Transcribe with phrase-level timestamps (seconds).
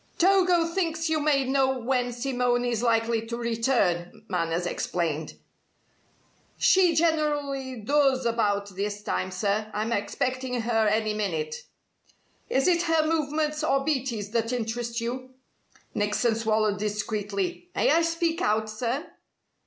[0.17, 5.35] "Togo thinks you may know when Simone is likely to return," Manners explained.
[6.57, 9.69] "She generally does about this time, sir.
[9.75, 11.53] I'm expecting her any minute."
[12.49, 15.35] "Is it her movements or Beatty's that interest you?"
[15.93, 17.69] Nickson swallowed discreetly.
[17.75, 19.05] "May I speak out, sir?"